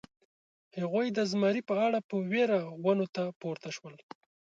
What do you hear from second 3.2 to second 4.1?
پورته شول.